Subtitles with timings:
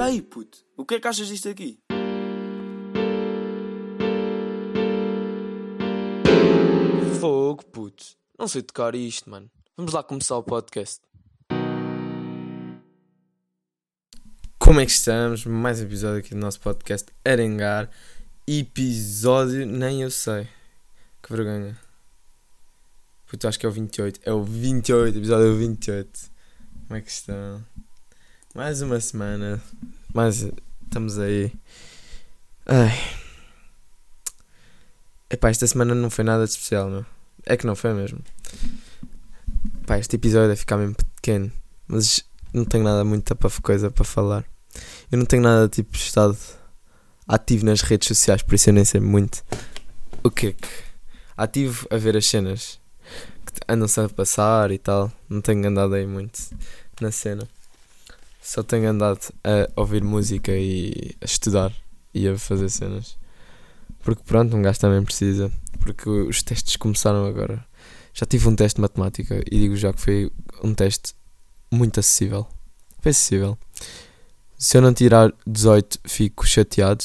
[0.00, 0.58] Olha aí, puto.
[0.76, 1.76] O que é que achas disto aqui?
[7.18, 8.04] Fogo, puto.
[8.38, 9.50] Não sei tocar isto, mano.
[9.76, 11.00] Vamos lá começar o podcast.
[14.56, 15.44] Como é que estamos?
[15.44, 17.90] Mais um episódio aqui do nosso podcast Arengar.
[18.46, 20.46] Episódio, nem eu sei.
[21.20, 21.76] Que vergonha.
[23.26, 24.20] Puto, acho que é o 28.
[24.22, 26.30] É o 28, episódio 28.
[26.86, 27.64] Como é que estão?
[28.58, 29.62] Mais uma semana.
[30.18, 30.50] Mais.
[30.82, 31.52] Estamos aí.
[32.66, 32.92] Ai.
[35.30, 37.06] Epá, esta semana não foi nada de especial, meu.
[37.46, 38.18] É que não foi mesmo.
[39.86, 41.52] Pá, este episódio vai ficar mesmo pequeno.
[41.86, 44.44] Mas não tenho nada muita coisa para falar.
[45.12, 46.36] Eu não tenho nada tipo estado
[47.28, 49.44] ativo nas redes sociais, por isso eu nem sei muito
[50.24, 50.68] o que é que.
[51.36, 52.80] Ativo a ver as cenas
[53.46, 55.12] que andam-se a passar e tal.
[55.28, 56.40] Não tenho andado aí muito
[57.00, 57.48] na cena.
[58.48, 61.70] Só tenho andado a ouvir música e a estudar
[62.14, 63.18] e a fazer cenas.
[64.02, 65.52] Porque pronto, um gajo também precisa.
[65.78, 67.62] Porque os testes começaram agora.
[68.14, 70.32] Já tive um teste de matemática e digo já que foi
[70.64, 71.14] um teste
[71.70, 72.46] muito acessível.
[73.00, 73.58] Foi acessível.
[74.56, 77.04] Se eu não tirar 18, fico chateado.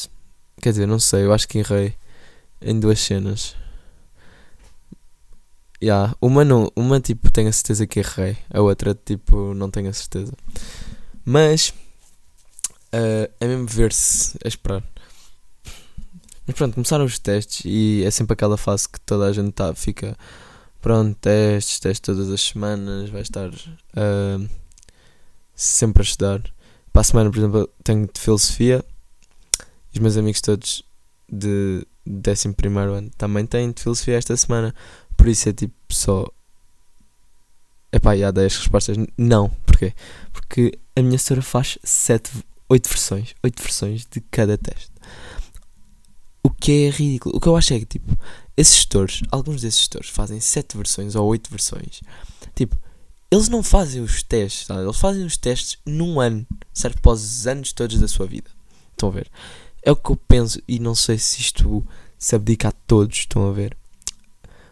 [0.61, 1.94] Quer dizer, não sei, eu acho que errei
[2.61, 3.53] em duas cenas.
[5.83, 9.89] Yeah, uma não, uma tipo tenho a certeza que errei, a outra tipo não tenho
[9.89, 10.31] a certeza.
[11.25, 11.73] Mas
[12.93, 14.83] uh, é mesmo ver-se, é esperar.
[16.45, 19.73] Mas pronto, começaram os testes e é sempre aquela fase que toda a gente tá,
[19.73, 20.17] fica
[20.81, 24.49] pronto, testes, testes todas as semanas, vai estar uh,
[25.55, 26.41] sempre a estudar.
[26.91, 28.83] Para a semana, por exemplo, tenho de filosofia
[29.94, 30.83] e os meus amigos todos
[31.31, 34.75] de 11 ano também têm de filosofia esta semana.
[35.16, 36.27] Por isso é tipo só.
[37.91, 38.97] Epá, já dei as respostas.
[39.17, 39.93] Não, porquê?
[40.31, 42.31] Porque a minha senhora faz 7,
[42.69, 43.35] 8 versões.
[43.43, 44.91] 8 versões de cada teste.
[46.43, 47.35] O que é ridículo.
[47.35, 48.17] O que eu acho é que, tipo,
[48.55, 52.01] esses gestores, alguns desses gestores fazem 7 versões ou 8 versões.
[52.56, 52.78] Tipo,
[53.31, 56.45] eles não fazem os testes, eles fazem os testes num ano.
[56.73, 58.50] Serve para os anos todos da sua vida.
[58.91, 59.31] Estão a ver?
[59.81, 61.85] É o que eu penso e não sei se isto
[62.17, 63.17] se abdica a todos.
[63.17, 63.75] Estão a ver?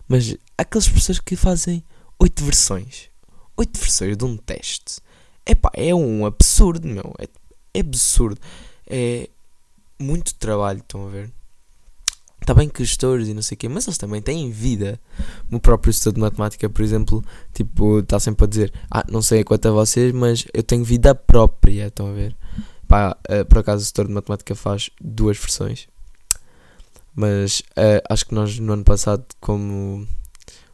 [0.08, 1.84] Mas aquelas pessoas que fazem
[2.20, 3.11] 8 versões.
[3.62, 5.00] 8 versões de um teste.
[5.46, 7.14] Epá, é um absurdo, meu.
[7.20, 7.28] É,
[7.74, 8.40] é absurdo.
[8.88, 9.30] É
[10.00, 11.32] muito trabalho, estão a ver?
[12.42, 15.00] Está bem gestores e não sei o quê, mas eles também têm vida.
[15.52, 17.24] O próprio estudo de matemática, por exemplo,
[17.54, 21.14] tipo, está sempre a dizer: Ah, não sei quanto a vocês, mas eu tenho vida
[21.14, 21.88] própria.
[21.88, 22.36] Estão a ver?
[22.88, 25.88] Pá, uh, por acaso o setor de matemática faz duas versões.
[27.16, 30.08] Mas uh, acho que nós no ano passado, como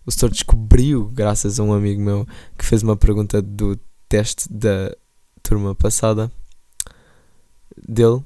[0.07, 2.25] o setor descobriu, graças a um amigo meu
[2.57, 4.95] que fez uma pergunta do teste da
[5.43, 6.31] turma passada
[7.85, 8.23] dele,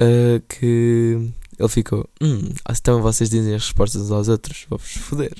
[0.00, 5.34] uh, que ele ficou, hum, então vocês dizem as respostas aos outros, vou-vos foder.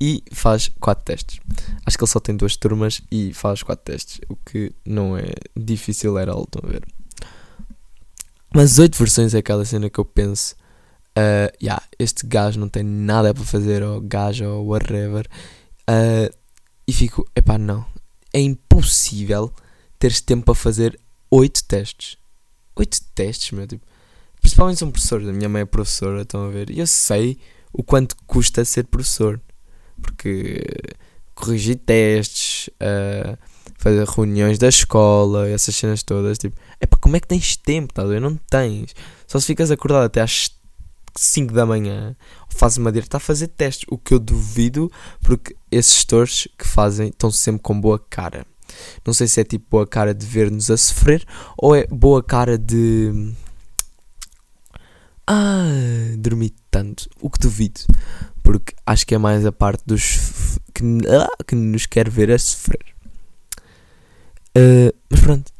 [0.00, 1.38] E faz quatro testes.
[1.86, 5.32] Acho que ele só tem duas turmas e faz quatro testes, o que não é
[5.56, 6.84] difícil, era alto a ver.
[8.52, 10.56] Mas oito versões é aquela cena que eu penso,
[11.18, 15.26] uh, yeah, este gajo não tem nada para fazer, ou gajo, ou whatever.
[15.88, 16.34] Uh,
[16.86, 17.84] e fico, epá, não.
[18.32, 19.52] É impossível
[19.98, 20.98] teres tempo para fazer
[21.30, 22.18] oito testes.
[22.76, 23.86] Oito testes, meu, tipo
[24.44, 25.26] Principalmente são professores.
[25.26, 26.68] A minha mãe é professora, estão a ver?
[26.68, 27.38] E eu sei
[27.72, 29.40] o quanto custa ser professor.
[30.02, 30.62] Porque
[31.34, 33.38] corrigir testes, uh,
[33.78, 38.04] fazer reuniões da escola, essas cenas todas, tipo, é como é que tens tempo, tá?
[38.04, 38.94] Não tens.
[39.26, 40.50] Só se ficas acordado até às
[41.16, 44.90] 5 da manhã, ou fazes uma direita a fazer testes, o que eu duvido,
[45.22, 48.46] porque esses gestores que fazem estão sempre com boa cara.
[49.06, 51.24] Não sei se é tipo boa cara de ver-nos a sofrer
[51.56, 53.34] ou é boa cara de
[55.26, 57.08] ah, dormi tanto.
[57.20, 57.80] O que duvido.
[58.42, 62.38] Porque acho que é mais a parte dos que, ah, que nos quer ver a
[62.38, 62.84] sofrer.
[64.56, 65.52] Uh, mas pronto.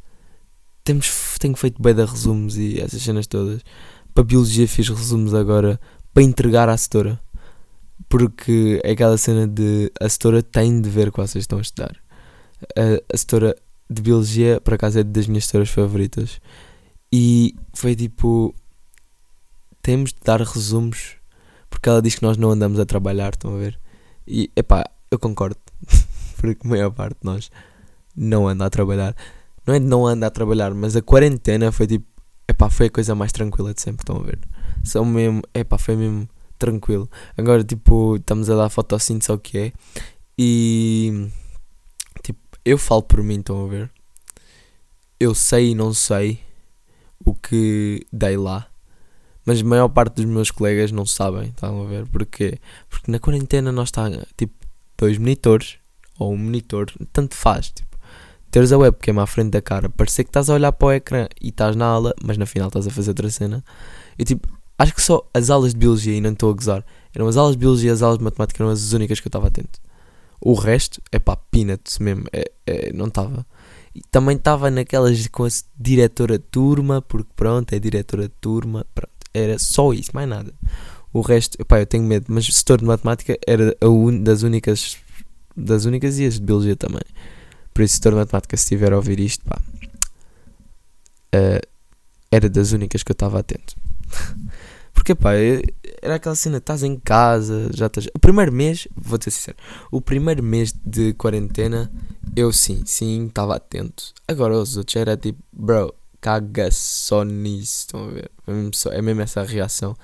[0.85, 3.63] Temos, tenho feito bem de resumos e essas cenas todas.
[4.15, 5.81] Para Biologia fiz resumos agora
[6.13, 7.21] para entregar à setora.
[8.09, 11.63] Porque é aquela cena de a setora tem de ver o que vocês estão a
[11.63, 11.97] estudar.
[12.79, 13.57] Uh, a setora
[13.91, 16.41] de Biologia, por acaso, é das minhas setoras favoritas.
[17.13, 18.55] E foi tipo
[19.83, 21.17] temos de dar resumos
[21.75, 23.79] porque ela diz que nós não andamos a trabalhar, estão a ver?
[24.27, 25.59] E epá, eu concordo,
[26.41, 27.51] porque a maior parte de nós
[28.17, 29.15] não anda a trabalhar.
[29.67, 32.07] Não é de não anda a trabalhar, mas a quarentena foi tipo,
[32.55, 34.39] epá, foi a coisa mais tranquila de sempre, estão a ver?
[34.83, 36.29] São mesmo, epá, foi mesmo
[36.59, 37.11] tranquilo.
[37.37, 39.73] Agora, tipo, estamos a dar fotossíntese ao que é
[40.39, 41.29] e
[42.23, 43.91] tipo, eu falo por mim, estão a ver?
[45.19, 46.41] Eu sei e não sei
[47.25, 48.69] o que dei lá.
[49.47, 52.07] Mas a maior parte dos meus colegas não sabem, estão a ver?
[52.09, 52.59] Porquê?
[52.89, 54.55] Porque na quarentena nós está tipo
[54.97, 55.77] dois monitores
[56.19, 57.71] ou um monitor, tanto faz.
[57.71, 57.84] Tipo,
[58.55, 61.27] teres a webcam à frente da cara, parecer que estás a olhar para o ecrã
[61.43, 63.65] e estás na aula, mas na final estás a fazer outra cena.
[64.17, 64.49] Eu tipo,
[64.79, 67.57] acho que só as aulas de biologia, e não estou a gozar, eram as aulas
[67.57, 69.81] de biologia e as aulas de matemática eram as únicas que eu estava atento.
[70.41, 73.45] O resto, é pá, peanuts mesmo, é, é, não estava.
[73.93, 78.87] E também estava naquelas com a diretora de turma, porque pronto, é diretora de turma,
[78.95, 79.11] pronto.
[79.35, 80.55] Era só isso, mais nada.
[81.13, 84.97] O resto, pá, eu tenho medo, mas setor de matemática era a un, das únicas
[85.57, 87.03] das únicas e as de biologia também.
[87.75, 89.61] Por isso, setor de matemática, se estiver a ouvir isto, pá,
[91.35, 91.69] uh,
[92.31, 93.75] era das únicas que eu estava atento.
[94.95, 95.33] Porque, pá,
[96.01, 98.07] era aquela cena, estás em casa, já estás.
[98.15, 99.57] O primeiro mês, vou ser sincero,
[99.91, 101.91] o primeiro mês de quarentena,
[102.37, 104.15] eu sim, sim, estava atento.
[104.29, 108.31] Agora os outros era tipo, bro, caga só nisso, estão a ver?
[108.47, 109.97] É mesmo, é mesmo essa a reação.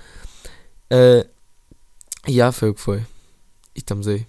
[0.92, 1.26] Uh,
[2.26, 2.98] e já foi o que foi.
[3.74, 4.26] E estamos aí.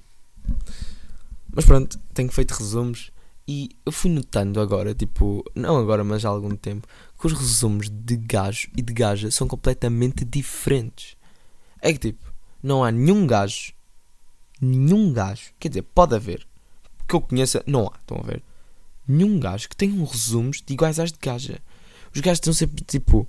[1.54, 3.12] Mas pronto, tenho feito resumos
[3.52, 6.88] e eu fui notando agora, tipo, não agora, mas há algum tempo,
[7.20, 11.18] que os resumos de gajo e de gaja são completamente diferentes.
[11.82, 12.24] É que tipo,
[12.64, 13.74] não há nenhum gajo,
[14.62, 16.48] nenhum gajo, quer dizer, pode haver,
[17.06, 18.42] que eu conheça, não há, estão a ver,
[19.06, 21.60] nenhum gajo que tenha um resumos de iguais às de gaja.
[22.16, 23.28] Os gajos estão sempre tipo.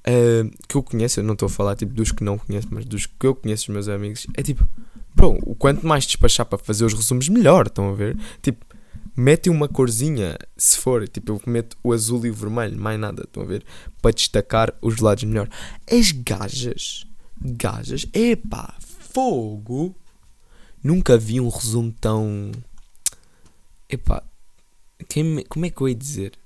[0.00, 2.86] Uh, que eu conheço, eu não estou a falar tipo dos que não conheço, mas
[2.86, 4.66] dos que eu conheço, os meus amigos, é tipo,
[5.14, 8.16] bro, o quanto mais despachar para fazer os resumos, melhor, estão a ver?
[8.40, 8.64] Tipo,
[9.16, 13.24] mete uma corzinha, se for, tipo, eu meto o azul e o vermelho, mais nada,
[13.24, 13.64] estão a ver?
[14.00, 15.48] Para destacar os lados melhor.
[15.90, 17.06] As gajas,
[17.40, 19.94] gajas, epá, fogo!
[20.82, 22.52] Nunca vi um resumo tão.
[23.88, 24.22] Epá,
[25.08, 26.40] quem, como é que eu ia dizer?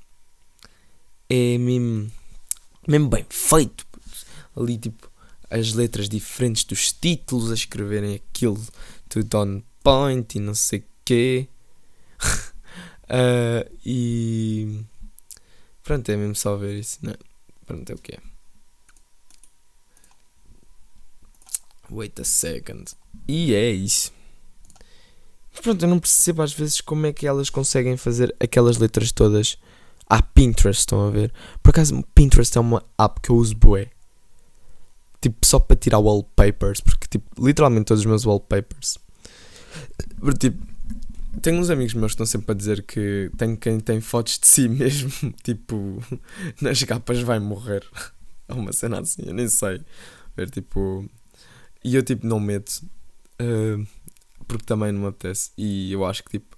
[1.29, 2.11] é mesmo,
[2.87, 3.87] mesmo bem feito.
[4.57, 5.11] Ali, tipo,
[5.51, 8.61] as letras diferentes dos títulos, a escreverem aquilo
[9.09, 11.49] tudo on point e não sei quê.
[13.05, 14.81] Uh, e
[15.83, 17.17] pronto, é mesmo só ver isso, não é?
[17.67, 18.19] Pronto, é o que é.
[21.91, 22.93] Wait a second.
[23.29, 24.13] E é isso.
[25.63, 29.57] Pronto, eu não percebo às vezes como é que elas conseguem fazer aquelas letras todas
[30.09, 31.33] Há Pinterest, estão a ver?
[31.63, 33.91] Por acaso, Pinterest é uma app que eu uso bué.
[35.21, 38.99] Tipo, só para tirar wallpapers, porque, tipo, literalmente todos os meus wallpapers.
[40.21, 40.74] Porque, tipo,
[41.41, 44.47] tenho uns amigos meus que estão sempre a dizer que tem quem tem fotos de
[44.47, 45.11] si mesmo,
[45.43, 46.03] tipo,
[46.61, 47.85] nas capas vai morrer.
[48.47, 49.81] É uma cena assim, eu nem sei.
[50.37, 51.09] Ver, tipo,
[51.83, 52.83] e eu, tipo, não meto,
[53.41, 53.87] uh,
[54.47, 55.51] porque também não me apetece.
[55.57, 56.55] E eu acho que, tipo,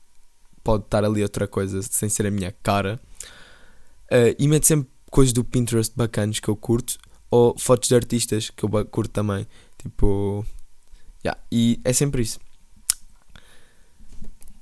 [0.64, 3.00] pode estar ali outra coisa sem ser a minha cara.
[4.11, 6.99] Uh, e meto sempre coisas do Pinterest bacanas que eu curto,
[7.31, 9.46] ou fotos de artistas que eu curto também.
[9.78, 10.44] Tipo.
[11.25, 12.40] Yeah, e é sempre isso.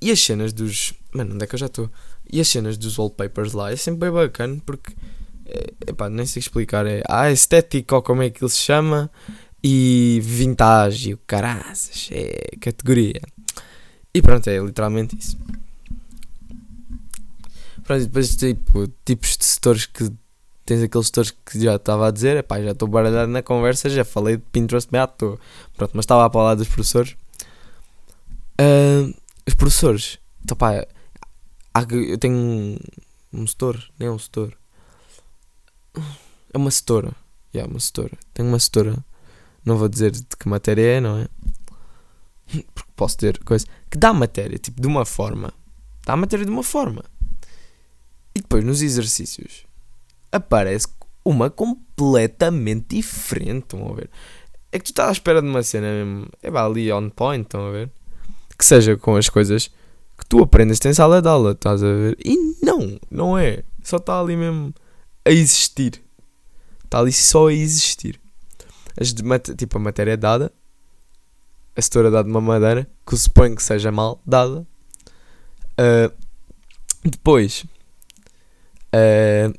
[0.05, 0.93] E as cenas dos.
[1.11, 1.89] Mano, onde é que eu já estou?
[2.31, 4.93] E as cenas dos wallpapers lá é sempre bem bacana porque.
[5.47, 6.85] É, epá, nem sei explicar.
[6.85, 9.09] É a estética ou como é que ele se chama.
[9.63, 12.09] E vintage, o caraças.
[12.11, 13.19] É categoria.
[14.13, 15.35] E pronto, é literalmente isso.
[17.83, 20.11] Pronto, e depois tipo, tipos de setores que
[20.67, 24.05] tens aqueles setores que já estava a dizer, epá, já estou baralhado na conversa, já
[24.05, 25.39] falei de Pinterest toa.
[25.75, 27.15] Pronto, mas estava a falar dos professores.
[28.61, 30.85] Uh, os professores, então, pá,
[31.91, 32.77] eu tenho um,
[33.33, 34.57] um setor, nem é um setor.
[36.53, 37.09] É uma setora.
[37.53, 38.17] É yeah, uma setora.
[38.33, 38.95] Tenho uma setora.
[39.65, 41.27] Não vou dizer de que matéria é, não é?
[42.73, 43.65] Porque posso ter coisa.
[43.89, 45.53] Que dá matéria, tipo, de uma forma.
[46.05, 47.03] Dá matéria de uma forma.
[48.35, 49.65] E depois nos exercícios
[50.31, 50.87] aparece
[51.23, 53.63] uma completamente diferente.
[53.63, 54.09] Estão a ver?
[54.71, 56.29] É que tu estás à espera de uma cena mesmo.
[56.43, 57.89] É ali on point, estão a ver?
[58.57, 59.67] Que seja com as coisas
[60.17, 62.17] que tu aprendes em sala de aula, estás a ver?
[62.23, 63.63] E não, não é.
[63.83, 64.73] Só está ali mesmo
[65.25, 66.01] a existir.
[66.83, 68.19] Está ali só a existir.
[68.99, 69.23] As de,
[69.55, 70.51] tipo, a matéria é dada.
[71.75, 74.65] A setora dá de uma madeira que eu suponho que seja mal dada.
[75.77, 76.13] Uh,
[77.03, 77.65] depois
[78.95, 79.53] uh,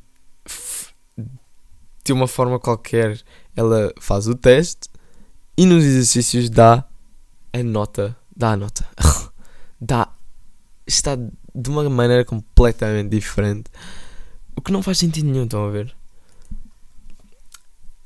[2.06, 3.20] de uma forma qualquer,
[3.54, 4.88] ela faz o teste
[5.58, 6.84] e nos exercícios dá
[7.52, 8.16] a nota.
[8.36, 8.86] Dá a nota.
[9.80, 10.12] dá.
[10.86, 13.70] Está de uma maneira completamente diferente.
[14.54, 15.94] O que não faz sentido nenhum, estão a ver?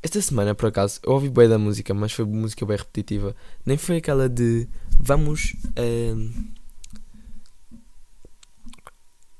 [0.03, 3.37] Esta semana, por acaso, eu ouvi bem da música, mas foi música bem repetitiva.
[3.67, 4.67] Nem foi aquela de
[4.99, 6.51] vamos uh,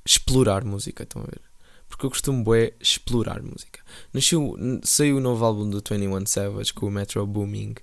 [0.05, 1.41] explorar música, estão a ver?
[1.89, 3.81] Porque eu costumo bué explorar música.
[4.13, 7.75] Nasceu, saiu o novo álbum do 21 Savage com o Metro Booming,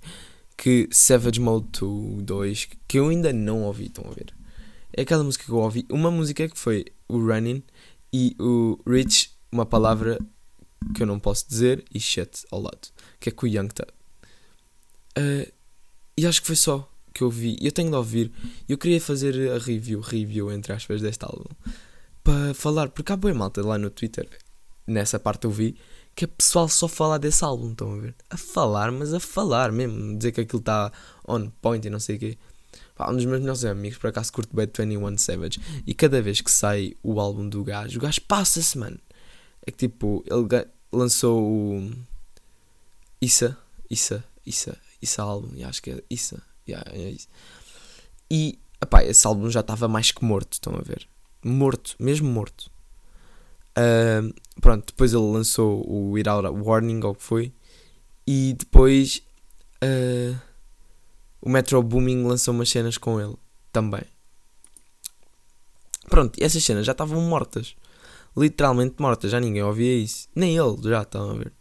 [0.58, 1.68] que Savage Mode
[2.24, 4.34] 2, que eu ainda não ouvi, estão a ver?
[4.92, 7.64] É aquela música que eu ouvi, uma música que foi o Running
[8.12, 10.20] e o Rich, uma palavra
[10.96, 13.92] que eu não posso dizer, e shit ao lado, que é com o Young Thug.
[15.18, 15.52] Uh,
[16.18, 17.58] e acho que foi só que eu vi.
[17.60, 18.32] Eu tenho de ouvir.
[18.70, 21.50] Eu queria fazer a review, review entre aspas, deste álbum.
[22.24, 24.28] Para falar, porque há boa malta lá no Twitter.
[24.86, 25.76] Nessa parte eu vi
[26.18, 28.16] que é pessoal só falar desse álbum, estão a ver?
[28.28, 30.18] A falar, mas a falar mesmo.
[30.18, 30.92] Dizer que aquilo está
[31.28, 32.38] on point e não sei o quê.
[32.96, 35.62] Pá, um dos meus melhores amigos, por acaso, curto bem 21 Savage.
[35.86, 39.00] E cada vez que sai o álbum do gajo, o gajo passa-se, mano.
[39.64, 41.92] É que tipo, ele lançou o.
[43.22, 43.56] Issa,
[43.88, 47.28] Issa, Issa, Issa álbum, e acho que é Issa, yeah, é isso.
[48.30, 51.08] E, epá, esse álbum já estava mais que morto, estão a ver?
[51.44, 52.72] Morto, mesmo morto.
[54.62, 57.54] Pronto, depois ele lançou o Without Warning, ou o que foi,
[58.26, 59.22] e depois
[59.84, 60.40] uh,
[61.42, 63.36] o Metro Booming lançou umas cenas com ele
[63.72, 64.04] também.
[66.10, 67.76] Pronto, e essas cenas já estavam mortas
[68.38, 70.30] literalmente morta, já ninguém ouvia isso.
[70.36, 71.52] Nem ele, já estão a ver.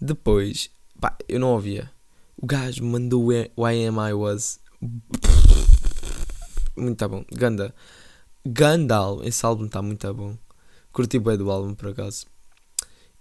[0.00, 1.90] Depois, pá, eu não ouvia.
[2.40, 4.58] O gajo mandou o I Was.
[6.76, 7.24] Muito bom.
[7.32, 7.74] Ganda.
[8.46, 9.22] Gandal.
[9.24, 10.36] Esse álbum está muito bom.
[10.96, 12.24] Curti bem do álbum, por acaso.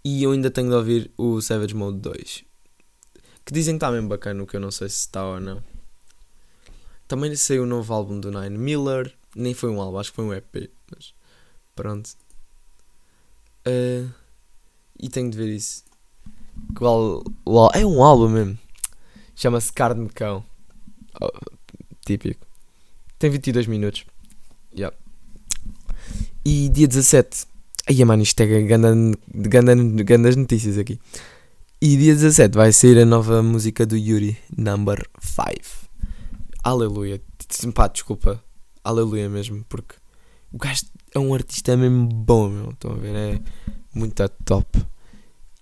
[0.01, 2.45] E eu ainda tenho de ouvir o Savage Mode 2.
[3.43, 5.61] Que dizem que está mesmo bacana, o que eu não sei se está ou não.
[7.05, 9.13] Também saiu o novo álbum do Nine Miller.
[9.35, 10.71] Nem foi um álbum, acho que foi um EP.
[10.89, 11.13] Mas
[11.75, 12.11] pronto.
[13.67, 14.09] Uh,
[14.97, 15.83] e tenho de ver isso.
[16.77, 17.25] Qual,
[17.73, 18.57] é um álbum mesmo.
[19.35, 20.45] Chama-se Carne de Cão.
[21.21, 21.29] Oh,
[22.05, 22.47] típico.
[23.19, 24.05] Tem 22 minutos.
[24.73, 24.95] Yeah.
[26.45, 27.53] E dia 17.
[27.87, 30.99] Ai, mano, isto é grandes notícias aqui.
[31.79, 35.85] E dia 17 vai sair a nova música do Yuri, Number 5.
[36.63, 37.21] Aleluia.
[37.75, 38.43] Pá, desculpa.
[38.83, 39.93] Aleluia mesmo, porque
[40.51, 40.81] o gajo
[41.13, 42.69] é um artista mesmo bom, meu.
[42.71, 43.15] Estão a ver?
[43.15, 43.39] É
[43.93, 44.83] muito top.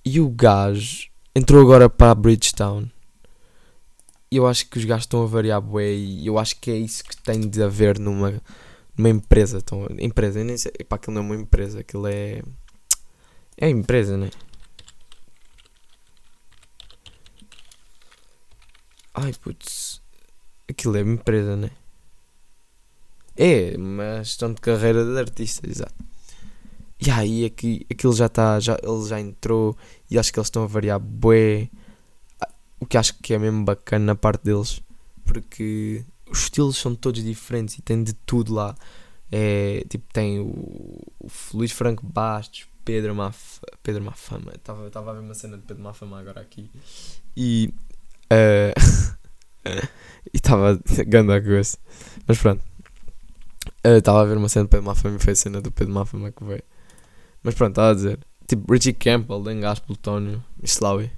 [0.06, 2.89] E o gajo entrou agora para Bridgetown.
[4.32, 6.77] E eu acho que os gajos estão a variar bué e eu acho que é
[6.77, 8.42] isso que tem de haver numa,
[8.97, 9.57] numa empresa.
[9.57, 10.71] Então, empresa, eu nem sei.
[10.79, 12.41] Epá, aquilo não é uma empresa, aquilo é.
[13.57, 14.29] É empresa, né?
[19.13, 20.01] Ai putz.
[20.67, 21.71] Aquilo é empresa, né?
[23.35, 25.93] É, uma gestão de carreira de artista, exato.
[27.00, 29.77] E aí aqui, aquilo já está, já, ele já entrou
[30.09, 31.69] e acho que eles estão a variar bué.
[32.79, 34.81] O que acho que é mesmo bacana na parte deles,
[35.25, 38.75] porque os estilos são todos diferentes e tem de tudo lá.
[39.32, 40.48] É, tipo, tem o,
[41.20, 44.52] o Luís Franco Bastos, Pedro, Maf, Pedro Mafama.
[44.56, 46.72] Estava a ver uma cena de Pedro Mafama agora aqui.
[47.38, 47.72] E.
[48.32, 48.74] Uh,
[50.34, 51.78] e estava ganda coisa.
[52.28, 52.63] Mas pronto.
[53.84, 55.94] Estava uh, a ver uma cena do Pedro Mafama e foi a cena do Pedro
[55.94, 56.63] Mafama que veio.
[57.44, 58.20] Mas pronto, estava a dizer.
[58.48, 61.12] Tipo Richie Campbell, Dengas Plutónio, Slawi,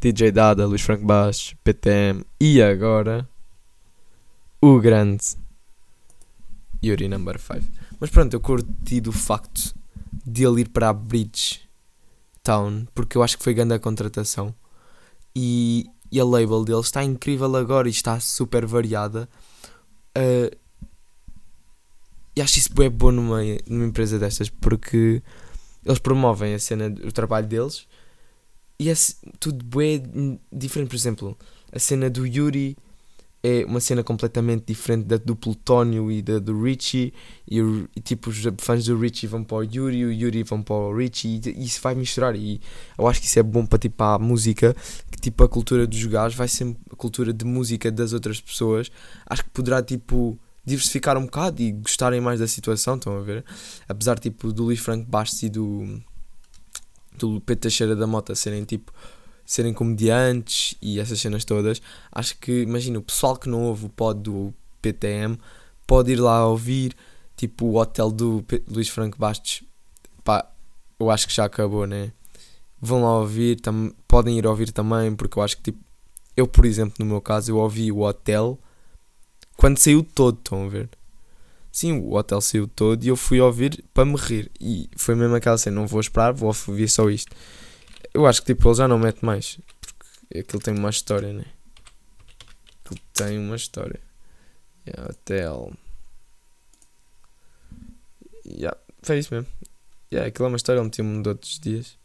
[0.00, 3.28] DJ Dada, Luís Franco Bastos, PTM e agora
[4.64, 5.36] o grande
[6.82, 7.60] Yuri Number 5.
[8.00, 9.74] Mas pronto, eu curti do facto
[10.24, 11.60] de ele ir para a Bridge
[12.42, 14.54] Town porque eu acho que foi grande a contratação
[15.36, 19.28] e, e a label dele está incrível agora e está super variada.
[20.16, 20.56] Uh,
[22.34, 25.22] e acho isso bem bom numa, numa empresa destas porque
[25.84, 27.86] eles promovem a cena, o trabalho deles
[28.78, 28.94] e é
[29.38, 30.88] tudo bem diferente.
[30.88, 31.38] Por exemplo,
[31.70, 32.78] a cena do Yuri
[33.46, 37.12] é uma cena completamente diferente da do Plutónio e da do Richie.
[37.46, 37.58] E,
[37.94, 40.96] e, tipo, os fãs do Richie vão para o Yuri, o Yuri vão para o
[40.96, 41.42] Richie.
[41.44, 42.34] E, e isso vai misturar.
[42.34, 42.58] E
[42.96, 44.74] eu acho que isso é bom para tipo, a música.
[45.10, 48.90] Que tipo, a cultura dos gajos vai ser a cultura de música das outras pessoas.
[49.26, 53.44] Acho que poderá tipo diversificar um bocado e gostarem mais da situação, estão a ver?
[53.86, 56.00] Apesar tipo do Luís Franco Bastos e do,
[57.18, 58.90] do Pedro Teixeira da Mota serem tipo
[59.44, 63.88] serem comediantes e essas cenas todas, acho que imagina o pessoal que não ouve o
[63.88, 65.38] pod do PTM
[65.86, 66.94] pode ir lá ouvir
[67.36, 69.62] tipo o hotel do P Luís Franco Bastos
[70.22, 70.48] pá,
[70.98, 72.12] eu acho que já acabou, né?
[72.80, 73.58] Vão lá ouvir,
[74.06, 75.78] podem ir ouvir também, porque eu acho que tipo,
[76.36, 78.58] eu por exemplo, no meu caso, eu ouvi o hotel
[79.56, 80.88] quando saiu todo, estão a ver?
[81.70, 84.50] Sim, o hotel saiu todo e eu fui ouvir para me rir.
[84.60, 87.34] E foi mesmo aquela cena, não vou esperar, vou ouvir só isto.
[88.12, 89.58] Eu acho que tipo, ele já não mete mais.
[89.80, 91.44] Porque aquilo tem uma história, né?
[92.84, 94.00] Aquilo tem uma história.
[94.86, 95.72] Yeah, hotel.
[98.46, 99.48] Yeah, foi isso mesmo.
[100.12, 101.98] Yeah, aquilo é uma história, ele metia-me de outros dias.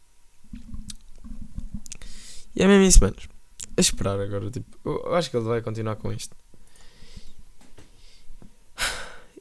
[2.56, 3.28] E é mesmo isso, manos.
[3.76, 6.36] A esperar agora, tipo, eu, acho que ele vai continuar com isto.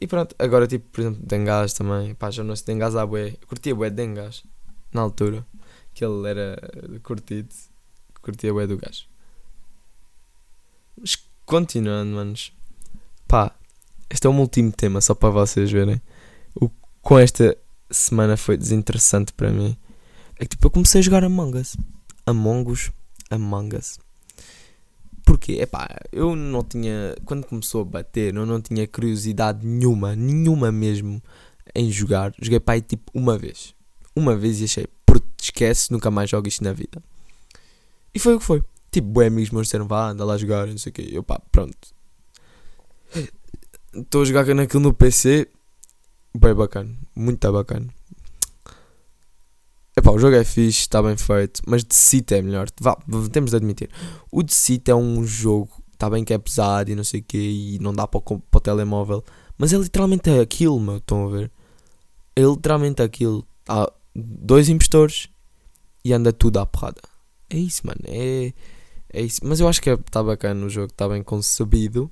[0.02, 3.36] E pronto, agora tipo, por exemplo, Dengás também, pá, já não sei Dengás à bué.
[3.42, 4.44] Eu curtia bué de Dengás,
[4.94, 5.46] na altura,
[5.94, 6.58] que ele era
[7.04, 7.50] curtido,
[8.22, 9.06] curtia bué do gajo.
[10.98, 12.52] Mas continuando, manos,
[13.28, 13.56] pá,
[14.10, 16.02] este é o meu último tema, só para vocês verem.
[16.56, 16.70] O
[17.02, 17.58] com esta
[17.90, 19.76] semana foi desinteressante para mim.
[20.36, 21.76] É que tipo, eu comecei a jogar Among Us.
[22.26, 22.92] Among Us.
[23.30, 24.00] Among Us.
[25.26, 25.62] Porquê?
[25.62, 27.16] Epá, eu não tinha.
[27.26, 31.22] Quando começou a bater, eu não tinha curiosidade nenhuma, nenhuma mesmo,
[31.76, 32.34] em jogar.
[32.42, 33.76] Joguei para aí tipo uma vez.
[34.16, 34.99] Uma vez e achei, porque
[35.60, 37.04] esquece, nunca mais jogo isto na vida.
[38.14, 38.64] E foi o que foi.
[38.92, 41.10] Tipo, boi amigos meus disseram, vá, anda lá jogar, não sei o quê.
[41.12, 41.78] Eu pá, pronto.
[43.94, 45.48] Estou a jogar naquilo no PC.
[46.36, 47.88] Bem bacana, muito bacana.
[49.98, 52.68] Epá, o jogo é fixe, está bem feito, mas de City é melhor.
[52.80, 52.98] Vá,
[53.32, 53.90] temos de admitir.
[54.32, 57.24] O de City é um jogo, está bem que é pesado e não sei o
[57.24, 59.24] quê, e não dá para o, para o telemóvel.
[59.58, 61.52] Mas é literalmente aquilo, meu, estão a ver?
[62.36, 63.46] É literalmente aquilo.
[63.68, 65.30] Há dois impostores
[66.04, 67.02] e anda tudo à porrada.
[67.50, 68.02] É isso, mano.
[68.06, 68.54] É,
[69.12, 69.42] é isso.
[69.44, 72.12] Mas eu acho que está é, bacana o jogo, está bem concebido.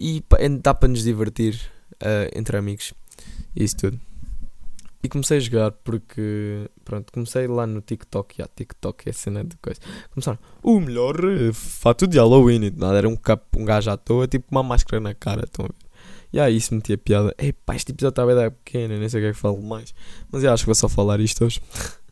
[0.00, 1.60] E é, dá para nos divertir
[1.94, 2.94] uh, entre amigos.
[3.54, 4.00] Isso tudo.
[5.02, 9.56] E comecei a jogar porque, pronto, comecei lá no TikTok, já, TikTok é cena de
[9.58, 9.80] coisa.
[10.10, 13.96] Começaram, o melhor eh, fato de Halloween e nada, era um, cap, um gajo à
[13.96, 15.88] toa, tipo uma máscara na cara, estão a ver?
[16.32, 17.32] E aí isso metia piada.
[17.38, 19.94] Epá, este episódio estava tá bem pequena, nem sei o que é que falo mais.
[20.32, 21.62] Mas eu acho que vou só falar isto hoje.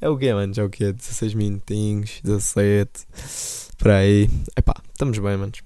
[0.00, 0.52] é o que, mano?
[0.56, 0.92] É o que?
[0.92, 3.06] 16 minutinhos, 17,
[3.78, 4.28] por aí.
[4.56, 5.60] Epá, estamos bem, manos.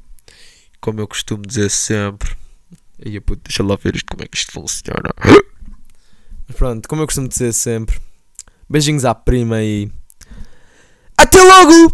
[0.81, 2.31] Como eu costumo dizer sempre.
[3.05, 5.11] Aí, puto, deixa lá ver isto, como é que isto funciona.
[6.47, 7.99] Mas pronto, como eu costumo dizer sempre,
[8.69, 9.91] beijinhos à prima e.
[11.17, 11.89] Até logo!